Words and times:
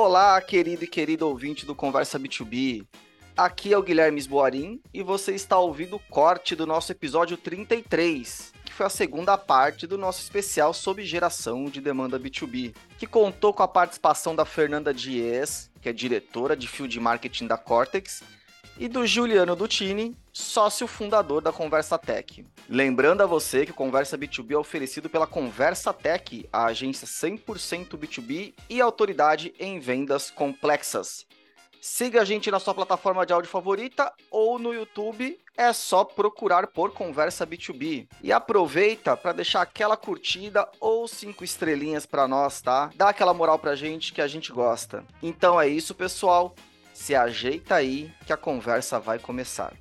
Olá, 0.00 0.40
querido 0.40 0.84
e 0.84 0.86
querido 0.86 1.26
ouvinte 1.26 1.66
do 1.66 1.74
Conversa 1.74 2.20
B2B. 2.20 2.86
Aqui 3.36 3.72
é 3.72 3.76
o 3.76 3.82
Guilherme 3.82 4.20
Esboarim 4.20 4.80
e 4.94 5.02
você 5.02 5.34
está 5.34 5.58
ouvindo 5.58 5.96
o 5.96 5.98
corte 5.98 6.54
do 6.54 6.64
nosso 6.64 6.92
episódio 6.92 7.36
33, 7.36 8.52
que 8.64 8.72
foi 8.72 8.86
a 8.86 8.90
segunda 8.90 9.36
parte 9.36 9.88
do 9.88 9.98
nosso 9.98 10.22
especial 10.22 10.72
sobre 10.72 11.04
geração 11.04 11.64
de 11.64 11.80
demanda 11.80 12.16
B2B, 12.16 12.76
que 12.96 13.08
contou 13.08 13.52
com 13.52 13.64
a 13.64 13.66
participação 13.66 14.36
da 14.36 14.44
Fernanda 14.44 14.94
Dias, 14.94 15.68
que 15.82 15.88
é 15.88 15.92
diretora 15.92 16.56
de 16.56 16.68
Field 16.68 17.00
Marketing 17.00 17.48
da 17.48 17.58
Cortex, 17.58 18.22
e 18.78 18.88
do 18.88 19.04
Juliano 19.06 19.56
Dutini, 19.56 20.16
sócio 20.32 20.86
fundador 20.86 21.42
da 21.42 21.50
Conversa 21.50 21.98
Tech. 21.98 22.46
Lembrando 22.68 23.22
a 23.22 23.26
você 23.26 23.66
que 23.66 23.72
o 23.72 23.74
Conversa 23.74 24.16
B2B 24.16 24.52
é 24.52 24.56
oferecido 24.56 25.10
pela 25.10 25.26
Conversa 25.26 25.92
Tech, 25.92 26.48
a 26.52 26.66
agência 26.66 27.06
100% 27.06 27.96
B2B 27.96 28.54
e 28.70 28.80
autoridade 28.80 29.52
em 29.58 29.80
vendas 29.80 30.30
complexas. 30.30 31.26
Siga 31.80 32.22
a 32.22 32.24
gente 32.24 32.50
na 32.50 32.58
sua 32.58 32.74
plataforma 32.74 33.24
de 33.24 33.32
áudio 33.32 33.50
favorita 33.50 34.12
ou 34.30 34.58
no 34.58 34.74
YouTube, 34.74 35.38
é 35.56 35.72
só 35.72 36.04
procurar 36.04 36.68
por 36.68 36.92
Conversa 36.92 37.46
B2B. 37.46 38.08
E 38.22 38.32
aproveita 38.32 39.16
para 39.16 39.32
deixar 39.32 39.62
aquela 39.62 39.96
curtida 39.96 40.68
ou 40.80 41.08
cinco 41.08 41.44
estrelinhas 41.44 42.06
para 42.06 42.28
nós, 42.28 42.60
tá? 42.60 42.90
Dá 42.94 43.08
aquela 43.08 43.34
moral 43.34 43.58
pra 43.58 43.74
gente 43.74 44.12
que 44.12 44.20
a 44.20 44.28
gente 44.28 44.52
gosta. 44.52 45.04
Então 45.22 45.60
é 45.60 45.66
isso, 45.68 45.94
pessoal. 45.94 46.54
Se 46.98 47.14
ajeita 47.14 47.76
aí 47.76 48.12
que 48.26 48.32
a 48.32 48.36
conversa 48.36 48.98
vai 48.98 49.20
começar. 49.20 49.72